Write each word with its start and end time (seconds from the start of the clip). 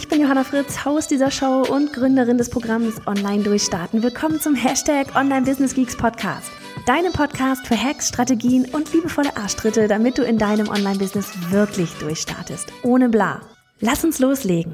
Ich 0.00 0.08
bin 0.08 0.22
Johanna 0.22 0.44
Fritz, 0.44 0.86
Haus 0.86 1.08
dieser 1.08 1.30
Show 1.30 1.60
und 1.60 1.92
Gründerin 1.92 2.38
des 2.38 2.48
Programms 2.48 3.06
Online 3.06 3.42
Durchstarten. 3.42 4.02
Willkommen 4.02 4.40
zum 4.40 4.54
Hashtag 4.54 5.14
Online 5.14 5.42
Business 5.42 5.74
Geeks 5.74 5.94
Podcast. 5.94 6.50
Deinem 6.86 7.12
Podcast 7.12 7.66
für 7.66 7.76
Hacks, 7.76 8.08
Strategien 8.08 8.64
und 8.72 8.90
liebevolle 8.94 9.36
Arschtritte, 9.36 9.88
damit 9.88 10.16
du 10.16 10.22
in 10.22 10.38
deinem 10.38 10.70
Online-Business 10.70 11.50
wirklich 11.50 11.92
durchstartest. 11.98 12.72
Ohne 12.82 13.10
bla. 13.10 13.42
Lass 13.80 14.02
uns 14.02 14.18
loslegen. 14.20 14.72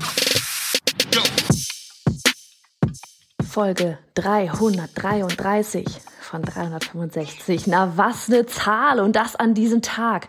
Folge 3.51 3.99
333 4.15 5.87
von 6.21 6.43
365. 6.43 7.67
Na, 7.67 7.97
was 7.97 8.29
eine 8.29 8.47
Zahl 8.47 9.01
und 9.01 9.17
das 9.17 9.35
an 9.35 9.55
diesem 9.55 9.83
Tag. 9.83 10.29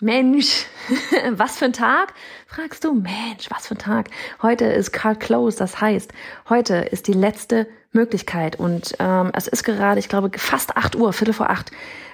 Mensch, 0.00 0.66
was 1.32 1.58
für 1.58 1.64
ein 1.64 1.72
Tag? 1.72 2.14
Fragst 2.46 2.84
du, 2.84 2.92
Mensch, 2.94 3.50
was 3.50 3.66
für 3.66 3.74
ein 3.74 3.78
Tag? 3.78 4.10
Heute 4.42 4.64
ist 4.66 4.92
Card 4.92 5.18
Close, 5.18 5.58
das 5.58 5.80
heißt, 5.80 6.12
heute 6.48 6.76
ist 6.76 7.08
die 7.08 7.14
letzte 7.14 7.66
Möglichkeit 7.98 8.56
und 8.56 8.94
ähm, 8.98 9.30
es 9.34 9.48
ist 9.48 9.64
gerade, 9.64 9.98
ich 9.98 10.08
glaube, 10.08 10.30
fast 10.38 10.76
acht 10.76 10.96
Uhr, 10.96 11.12
Viertel 11.12 11.34
vor 11.34 11.50
acht 11.50 11.70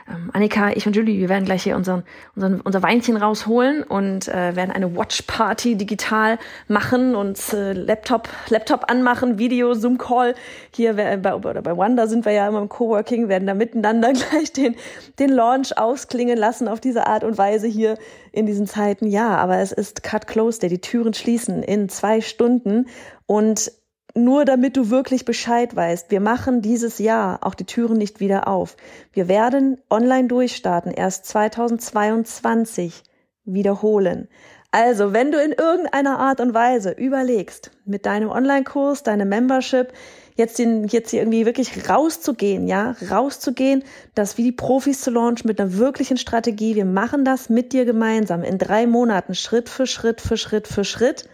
ähm, 0.08 0.30
Annika, 0.32 0.70
ich 0.74 0.86
und 0.86 0.94
Julie, 0.94 1.18
wir 1.18 1.28
werden 1.28 1.44
gleich 1.44 1.62
hier 1.62 1.76
unseren, 1.76 2.02
unseren, 2.34 2.60
unser 2.60 2.82
Weinchen 2.82 3.16
rausholen 3.16 3.82
und 3.82 4.28
äh, 4.28 4.54
werden 4.54 4.70
eine 4.70 4.94
Watch 4.96 5.22
Party 5.22 5.76
digital 5.76 6.38
machen 6.68 7.14
und 7.14 7.38
äh, 7.52 7.72
Laptop, 7.72 8.28
Laptop 8.50 8.90
anmachen, 8.90 9.38
Video, 9.38 9.74
Zoom 9.74 9.96
Call. 9.96 10.34
Hier 10.72 10.94
bei, 10.94 11.34
oder 11.34 11.62
bei 11.62 11.76
Wanda 11.76 12.06
sind 12.06 12.26
wir 12.26 12.32
ja 12.32 12.48
immer 12.48 12.60
im 12.60 12.68
Coworking, 12.68 13.28
werden 13.28 13.46
da 13.46 13.54
miteinander 13.54 14.12
gleich 14.30 14.52
den, 14.52 14.76
den 15.18 15.30
Launch 15.30 15.78
ausklingen 15.78 16.36
lassen 16.36 16.68
auf 16.68 16.80
diese 16.80 17.06
Art 17.06 17.24
und 17.24 17.38
Weise 17.38 17.66
hier 17.66 17.96
in 18.32 18.44
diesen 18.44 18.66
Zeiten. 18.66 19.06
Ja, 19.06 19.36
aber 19.36 19.58
es 19.58 19.72
ist 19.72 20.02
Cut 20.02 20.26
Close, 20.26 20.60
der 20.60 20.68
die 20.68 20.80
Türen 20.80 21.14
schließen 21.14 21.62
in 21.62 21.88
zwei 21.88 22.20
Stunden 22.20 22.88
und 23.26 23.72
nur 24.14 24.44
damit 24.44 24.76
du 24.76 24.90
wirklich 24.90 25.24
Bescheid 25.24 25.74
weißt, 25.74 26.10
wir 26.10 26.20
machen 26.20 26.62
dieses 26.62 26.98
Jahr 26.98 27.38
auch 27.42 27.54
die 27.54 27.66
Türen 27.66 27.98
nicht 27.98 28.20
wieder 28.20 28.46
auf. 28.46 28.76
Wir 29.12 29.28
werden 29.28 29.78
online 29.90 30.28
durchstarten, 30.28 30.92
erst 30.92 31.26
2022 31.26 33.02
wiederholen. 33.44 34.28
Also, 34.70 35.12
wenn 35.12 35.30
du 35.30 35.40
in 35.40 35.52
irgendeiner 35.52 36.18
Art 36.18 36.40
und 36.40 36.54
Weise 36.54 36.90
überlegst, 36.90 37.70
mit 37.84 38.06
deinem 38.06 38.30
Online-Kurs, 38.30 39.04
deinem 39.04 39.28
Membership, 39.28 39.92
jetzt, 40.36 40.58
den, 40.58 40.88
jetzt 40.88 41.10
hier 41.10 41.20
irgendwie 41.20 41.46
wirklich 41.46 41.88
rauszugehen, 41.88 42.66
ja, 42.66 42.96
rauszugehen, 43.08 43.84
das 44.14 44.36
wie 44.36 44.42
die 44.42 44.52
Profis 44.52 45.00
zu 45.00 45.10
launchen 45.10 45.46
mit 45.46 45.60
einer 45.60 45.74
wirklichen 45.74 46.16
Strategie. 46.16 46.74
Wir 46.74 46.84
machen 46.84 47.24
das 47.24 47.48
mit 47.48 47.72
dir 47.72 47.84
gemeinsam 47.84 48.42
in 48.42 48.58
drei 48.58 48.86
Monaten, 48.86 49.34
Schritt 49.34 49.68
für 49.68 49.86
Schritt 49.86 50.20
für 50.20 50.36
Schritt 50.36 50.66
für 50.66 50.84
Schritt 50.84 51.28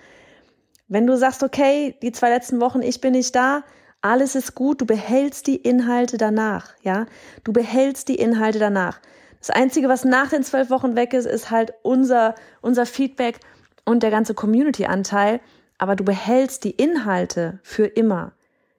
wenn 0.91 1.07
du 1.07 1.17
sagst, 1.17 1.43
okay, 1.43 1.97
die 2.03 2.13
zwei 2.13 2.31
letzten 2.31 2.61
Wochen, 2.61 2.83
ich 2.83 3.01
bin 3.01 3.13
nicht 3.13 3.35
da, 3.35 3.63
alles 4.03 4.35
ist 4.35 4.57
gut, 4.57 4.81
du 4.81 4.87
behältst 4.87 5.47
die 5.47 5.57
Inhalte 5.57 6.19
danach, 6.19 6.75
ja? 6.83 7.07
Du 7.45 7.53
behältst 7.53 8.09
die 8.09 8.17
Inhalte 8.17 8.59
danach. 8.59 9.01
Das 9.39 9.51
Einzige, 9.51 9.89
was 9.89 10.05
nach 10.05 10.31
den 10.31 10.43
zwölf 10.43 10.69
Wochen 10.69 10.97
weg 10.97 11.15
ist, 11.15 11.27
ist 11.27 11.51
halt 11.51 11.73
unser, 11.83 12.35
unser 12.61 12.87
Feedback 12.87 13.39
und 13.85 14.03
der 14.03 14.11
ganze 14.11 14.35
Community-Anteil. 14.35 15.41
Aber 15.79 15.97
du 15.97 16.05
behältst 16.05 16.65
die 16.65 16.73
Inhalte 16.73 17.61
für 17.63 17.87
immer. 17.87 18.33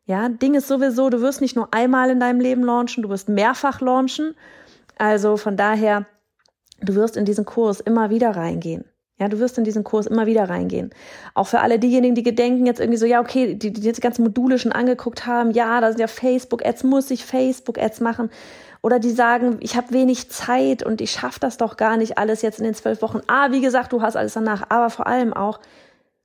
Ja, 0.06 0.28
Ding 0.28 0.54
ist 0.54 0.68
sowieso, 0.68 1.10
du 1.10 1.22
wirst 1.22 1.40
nicht 1.40 1.56
nur 1.56 1.74
einmal 1.74 2.10
in 2.10 2.20
deinem 2.20 2.42
Leben 2.42 2.64
launchen, 2.64 3.04
du 3.04 3.10
wirst 3.10 3.30
mehrfach 3.30 3.80
launchen. 3.80 4.36
Also 4.98 5.38
von 5.38 5.56
daher, 5.56 6.06
du 6.82 6.94
wirst 6.96 7.16
in 7.16 7.26
diesen 7.26 7.46
Kurs 7.46 7.80
immer 7.80 8.10
wieder 8.10 8.36
reingehen. 8.36 8.84
Ja, 9.22 9.28
du 9.28 9.38
wirst 9.38 9.60
in 9.60 9.64
diesen 9.64 9.84
Kurs 9.84 10.08
immer 10.08 10.26
wieder 10.26 10.50
reingehen. 10.50 10.90
Auch 11.36 11.46
für 11.46 11.60
alle 11.60 11.78
diejenigen, 11.78 12.16
die 12.16 12.24
gedenken 12.24 12.66
jetzt 12.66 12.80
irgendwie 12.80 12.98
so, 12.98 13.06
ja, 13.06 13.22
okay, 13.22 13.54
die, 13.54 13.72
die 13.72 13.82
jetzt 13.82 14.02
ganzen 14.02 14.24
Module 14.24 14.58
schon 14.58 14.72
angeguckt 14.72 15.28
haben, 15.28 15.52
ja, 15.52 15.80
da 15.80 15.90
sind 15.90 16.00
ja 16.00 16.08
Facebook-Ads, 16.08 16.84
muss 16.86 17.12
ich 17.12 17.24
Facebook-Ads 17.24 18.00
machen. 18.00 18.32
Oder 18.82 18.98
die 18.98 19.12
sagen, 19.12 19.58
ich 19.60 19.76
habe 19.76 19.92
wenig 19.92 20.32
Zeit 20.32 20.82
und 20.82 21.02
ich 21.02 21.12
schaffe 21.12 21.40
das 21.40 21.58
doch 21.58 21.78
gar 21.78 21.98
nicht 21.98 22.18
alles 22.18 22.42
jetzt 22.42 22.58
in 22.58 22.66
den 22.66 22.74
zwölf 22.74 23.04
Wochen. 23.04 23.20
Ah, 23.28 23.52
wie 23.52 23.62
gesagt, 23.62 23.94
du 23.94 24.02
hast 24.02 24.16
alles 24.16 24.34
danach. 24.34 24.64
Aber 24.70 24.90
vor 24.90 25.06
allem 25.06 25.34
auch, 25.34 25.60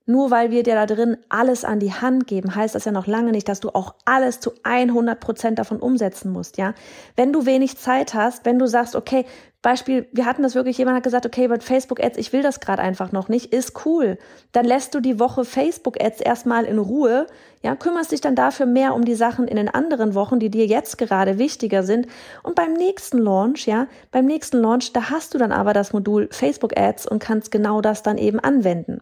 nur 0.07 0.31
weil 0.31 0.51
wir 0.51 0.63
dir 0.63 0.75
da 0.75 0.87
drin 0.87 1.19
alles 1.29 1.67
an 1.67 1.81
die 1.81 1.93
Hand 1.93 2.27
geben, 2.27 2.55
heißt 2.55 2.75
das 2.75 2.87
ja 2.87 2.93
noch 2.93 3.07
lange 3.07 3.31
nicht, 3.31 3.47
dass 3.47 3.61
du 3.61 3.69
auch 3.75 3.95
alles 4.07 4.41
zu 4.41 4.53
100 4.63 5.21
Prozent 5.21 5.59
davon 5.59 5.81
umsetzen 5.81 6.33
musst, 6.33 6.57
ja. 6.57 6.73
Wenn 7.15 7.35
du 7.35 7.45
wenig 7.45 7.77
Zeit 7.77 8.15
hast, 8.15 8.47
wenn 8.47 8.59
du 8.59 8.67
sagst, 8.67 8.97
okay, 8.97 9.27
Beispiel, 9.67 10.07
wir 10.13 10.27
hatten 10.27 10.45
das 10.45 10.55
wirklich, 10.55 10.79
jemand 10.79 10.97
hat 10.97 11.03
gesagt, 11.03 11.27
okay, 11.27 11.49
bei 11.49 11.59
Facebook 11.59 12.01
Ads, 12.01 12.19
ich 12.19 12.33
will 12.33 12.41
das 12.41 12.61
gerade 12.61 12.81
einfach 12.81 13.11
noch 13.11 13.29
nicht, 13.29 13.53
ist 13.53 13.85
cool. 13.85 14.17
Dann 14.53 14.65
lässt 14.65 14.95
du 14.95 15.01
die 15.01 15.19
Woche 15.19 15.45
Facebook 15.45 16.01
Ads 16.01 16.21
erstmal 16.21 16.67
in 16.67 16.79
Ruhe, 16.79 17.27
ja, 17.65 17.75
kümmerst 17.75 18.13
dich 18.13 18.21
dann 18.21 18.37
dafür 18.37 18.67
mehr 18.67 18.95
um 18.95 19.05
die 19.05 19.17
Sachen 19.17 19.49
in 19.49 19.57
den 19.57 19.69
anderen 19.69 20.15
Wochen, 20.15 20.39
die 20.39 20.51
dir 20.51 20.67
jetzt 20.67 20.99
gerade 20.99 21.39
wichtiger 21.39 21.83
sind. 21.83 22.07
Und 22.45 22.55
beim 22.55 22.75
nächsten 22.75 23.19
Launch, 23.19 23.67
ja, 23.67 23.89
beim 24.13 24.27
nächsten 24.27 24.59
Launch, 24.59 24.93
da 24.93 25.11
hast 25.11 25.35
du 25.35 25.39
dann 25.39 25.51
aber 25.51 25.73
das 25.73 25.93
Modul 25.93 26.29
Facebook 26.31 26.79
Ads 26.79 27.09
und 27.09 27.19
kannst 27.19 27.51
genau 27.51 27.81
das 27.81 28.05
dann 28.05 28.19
eben 28.19 28.39
anwenden. 28.39 29.01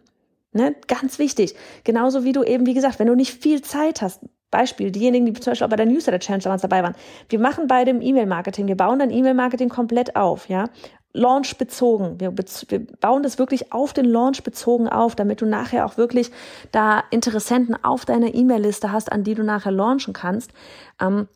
Ne? 0.51 0.73
Ganz 0.87 1.19
wichtig. 1.19 1.53
Genauso 1.83 2.23
wie 2.23 2.31
du 2.31 2.41
eben, 2.41 2.65
wie 2.65 2.73
gesagt, 2.73 2.97
wenn 2.97 3.07
du 3.07 3.13
nicht 3.13 3.39
viel 3.39 3.61
Zeit 3.61 4.01
hast, 4.01 4.21
Beispiel, 4.55 4.91
diejenigen, 4.91 5.25
die 5.25 5.33
zum 5.33 5.51
Beispiel 5.51 5.65
auch 5.65 5.69
bei 5.69 5.75
der 5.75 5.85
Newsletter 5.85 6.19
Challenge 6.19 6.43
damals 6.43 6.61
dabei 6.61 6.83
waren. 6.83 6.95
Wir 7.29 7.39
machen 7.39 7.67
bei 7.67 7.83
dem 7.83 8.01
E-Mail-Marketing, 8.01 8.67
wir 8.67 8.77
bauen 8.77 8.99
dann 8.99 9.11
E-Mail-Marketing 9.11 9.69
komplett 9.69 10.15
auf, 10.15 10.49
ja. 10.49 10.65
Launch 11.13 11.57
bezogen. 11.57 12.19
Wir, 12.19 12.33
wir, 12.37 12.87
bauen 12.99 13.23
das 13.23 13.39
wirklich 13.39 13.71
auf 13.71 13.93
den 13.93 14.05
Launch 14.05 14.43
bezogen 14.43 14.89
auf, 14.89 15.15
damit 15.15 15.41
du 15.41 15.45
nachher 15.45 15.85
auch 15.85 15.97
wirklich 15.97 16.29
da 16.71 17.03
Interessenten 17.09 17.75
auf 17.83 18.05
deiner 18.05 18.33
E-Mail-Liste 18.35 18.91
hast, 18.91 19.11
an 19.11 19.23
die 19.23 19.33
du 19.33 19.43
nachher 19.43 19.71
launchen 19.71 20.13
kannst. 20.13 20.51
Ähm, 20.99 21.27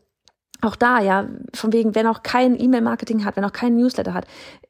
auch 0.61 0.75
da, 0.75 0.99
ja, 0.99 1.29
von 1.53 1.71
wegen, 1.71 1.95
wer 1.95 2.03
noch 2.03 2.23
kein 2.23 2.59
E-Mail-Marketing 2.59 3.23
hat, 3.23 3.37
wer 3.37 3.43
noch 3.43 3.53
kein 3.53 3.77
Newsletter 3.77 4.13
hat, 4.13 4.25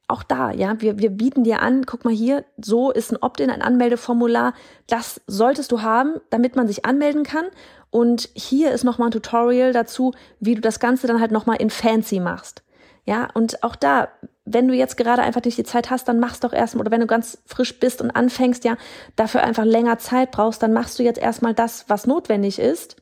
auch 0.10 0.24
da, 0.24 0.52
ja, 0.52 0.82
wir, 0.82 1.00
wir 1.00 1.10
bieten 1.10 1.44
dir 1.44 1.62
an, 1.62 1.86
guck 1.86 2.06
mal 2.06 2.14
hier, 2.14 2.46
so 2.58 2.92
ist 2.92 3.12
ein 3.12 3.18
Opt-in, 3.22 3.50
ein 3.50 3.62
Anmeldeformular, 3.62 4.54
das 4.88 5.22
solltest 5.28 5.72
du 5.72 5.82
haben, 5.82 6.16
damit 6.30 6.56
man 6.56 6.68
sich 6.68 6.86
anmelden 6.86 7.24
kann. 7.24 7.46
Und 7.92 8.30
hier 8.34 8.72
ist 8.72 8.84
nochmal 8.84 9.10
ein 9.10 9.12
Tutorial 9.12 9.74
dazu, 9.74 10.14
wie 10.40 10.56
du 10.56 10.62
das 10.62 10.80
Ganze 10.80 11.08
dann 11.08 11.20
halt 11.20 11.32
nochmal 11.32 11.58
in 11.60 11.70
fancy 11.70 12.20
machst. 12.20 12.64
Ja, 13.06 13.28
und 13.34 13.64
auch 13.64 13.76
da, 13.76 14.10
wenn 14.46 14.68
du 14.68 14.76
jetzt 14.76 14.98
gerade 14.98 15.24
einfach 15.24 15.44
nicht 15.44 15.58
die 15.58 15.64
Zeit 15.64 15.90
hast, 15.90 16.08
dann 16.08 16.20
machst 16.20 16.44
doch 16.44 16.54
erstmal, 16.54 16.82
oder 16.82 16.92
wenn 16.92 17.02
du 17.02 17.08
ganz 17.08 17.40
frisch 17.46 17.80
bist 17.80 18.02
und 18.02 18.12
anfängst, 18.12 18.64
ja, 18.66 18.78
dafür 19.16 19.42
einfach 19.44 19.66
länger 19.66 19.98
Zeit 19.98 20.32
brauchst, 20.32 20.62
dann 20.62 20.74
machst 20.74 21.00
du 21.00 21.04
jetzt 21.04 21.20
erstmal 21.20 21.54
das, 21.54 21.86
was 21.88 22.06
notwendig 22.06 22.60
ist. 22.60 22.98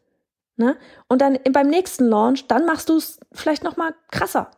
Ne? 0.55 0.75
Und 1.07 1.21
dann 1.21 1.37
beim 1.51 1.67
nächsten 1.67 2.05
Launch, 2.05 2.47
dann 2.47 2.65
machst 2.65 2.89
du 2.89 2.97
es 2.97 3.19
vielleicht 3.31 3.63
nochmal 3.63 3.93
krasser. 4.11 4.51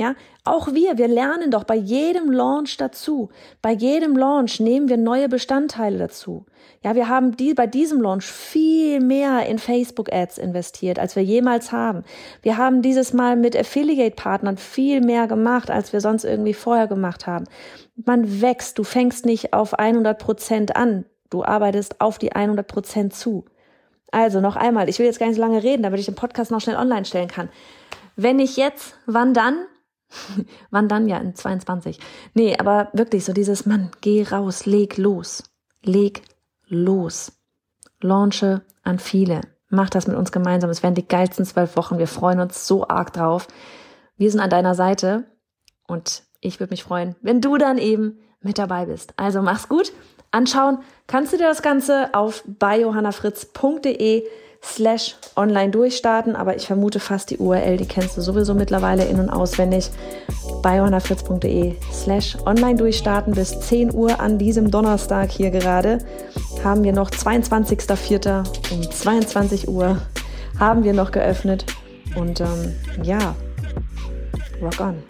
Ja, 0.00 0.14
auch 0.46 0.68
wir, 0.72 0.96
wir 0.96 1.08
lernen 1.08 1.50
doch 1.50 1.64
bei 1.64 1.74
jedem 1.74 2.30
Launch 2.30 2.78
dazu. 2.78 3.28
Bei 3.60 3.70
jedem 3.70 4.16
Launch 4.16 4.58
nehmen 4.58 4.88
wir 4.88 4.96
neue 4.96 5.28
Bestandteile 5.28 5.98
dazu. 5.98 6.46
Ja, 6.82 6.94
wir 6.94 7.10
haben 7.10 7.36
die, 7.36 7.52
bei 7.52 7.66
diesem 7.66 8.00
Launch 8.00 8.24
viel 8.24 9.00
mehr 9.00 9.44
in 9.44 9.58
Facebook 9.58 10.10
Ads 10.10 10.38
investiert, 10.38 10.98
als 10.98 11.16
wir 11.16 11.22
jemals 11.22 11.70
haben. 11.70 12.04
Wir 12.40 12.56
haben 12.56 12.80
dieses 12.80 13.12
Mal 13.12 13.36
mit 13.36 13.54
Affiliate 13.54 14.16
Partnern 14.16 14.56
viel 14.56 15.02
mehr 15.02 15.26
gemacht, 15.26 15.70
als 15.70 15.92
wir 15.92 16.00
sonst 16.00 16.24
irgendwie 16.24 16.54
vorher 16.54 16.86
gemacht 16.86 17.26
haben. 17.26 17.44
Man 17.94 18.40
wächst, 18.40 18.78
du 18.78 18.84
fängst 18.84 19.26
nicht 19.26 19.52
auf 19.52 19.78
100 19.78 20.18
Prozent 20.18 20.76
an. 20.76 21.04
Du 21.28 21.44
arbeitest 21.44 22.00
auf 22.00 22.16
die 22.16 22.32
100 22.32 22.66
Prozent 22.66 23.12
zu. 23.12 23.44
Also 24.12 24.40
noch 24.40 24.56
einmal, 24.56 24.88
ich 24.88 24.98
will 24.98 25.04
jetzt 25.04 25.18
gar 25.18 25.26
nicht 25.26 25.36
so 25.36 25.42
lange 25.42 25.62
reden, 25.62 25.82
damit 25.82 26.00
ich 26.00 26.06
den 26.06 26.14
Podcast 26.14 26.50
noch 26.50 26.62
schnell 26.62 26.76
online 26.76 27.04
stellen 27.04 27.28
kann. 27.28 27.50
Wenn 28.16 28.36
nicht 28.36 28.56
jetzt, 28.56 28.94
wann 29.04 29.34
dann? 29.34 29.66
Wann 30.70 30.88
dann 30.88 31.08
ja 31.08 31.18
in 31.18 31.34
22? 31.34 31.98
Nee, 32.34 32.56
aber 32.58 32.88
wirklich 32.92 33.24
so 33.24 33.32
dieses 33.32 33.66
Mann, 33.66 33.90
geh 34.00 34.22
raus, 34.24 34.66
leg 34.66 34.96
los. 34.96 35.44
Leg 35.82 36.22
los. 36.66 37.32
Launche 38.00 38.62
an 38.82 38.98
viele. 38.98 39.40
Mach 39.68 39.90
das 39.90 40.06
mit 40.06 40.16
uns 40.16 40.32
gemeinsam. 40.32 40.70
Es 40.70 40.82
werden 40.82 40.94
die 40.94 41.06
geilsten 41.06 41.44
zwölf 41.44 41.76
Wochen. 41.76 41.98
Wir 41.98 42.08
freuen 42.08 42.40
uns 42.40 42.66
so 42.66 42.88
arg 42.88 43.12
drauf. 43.12 43.46
Wir 44.16 44.30
sind 44.30 44.40
an 44.40 44.50
deiner 44.50 44.74
Seite 44.74 45.24
und 45.86 46.24
ich 46.40 46.60
würde 46.60 46.72
mich 46.72 46.82
freuen, 46.82 47.14
wenn 47.22 47.40
du 47.40 47.56
dann 47.56 47.78
eben 47.78 48.18
mit 48.40 48.58
dabei 48.58 48.86
bist. 48.86 49.14
Also 49.16 49.42
mach's 49.42 49.68
gut. 49.68 49.92
Anschauen 50.32 50.78
kannst 51.06 51.32
du 51.32 51.36
dir 51.36 51.48
das 51.48 51.62
Ganze 51.62 52.14
auf 52.14 52.42
biohannafritz.de 52.46 54.24
slash 54.62 55.16
online 55.36 55.70
durchstarten, 55.70 56.36
aber 56.36 56.56
ich 56.56 56.66
vermute 56.66 57.00
fast 57.00 57.30
die 57.30 57.38
URL, 57.38 57.76
die 57.76 57.86
kennst 57.86 58.16
du 58.16 58.20
sowieso 58.20 58.54
mittlerweile 58.54 59.04
in- 59.04 59.20
und 59.20 59.30
auswendig. 59.30 59.90
bayonafritz.de 60.62 61.76
slash 61.92 62.36
online 62.44 62.76
durchstarten 62.76 63.34
bis 63.34 63.58
10 63.60 63.94
Uhr 63.94 64.20
an 64.20 64.38
diesem 64.38 64.70
Donnerstag 64.70 65.30
hier 65.30 65.50
gerade 65.50 65.98
haben 66.62 66.84
wir 66.84 66.92
noch 66.92 67.10
22.04. 67.10 68.44
um 68.72 68.90
22 68.90 69.68
Uhr 69.68 69.96
haben 70.58 70.84
wir 70.84 70.92
noch 70.92 71.10
geöffnet 71.10 71.64
und 72.16 72.40
ähm, 72.40 72.74
ja, 73.02 73.34
rock 74.60 74.80
on. 74.80 75.02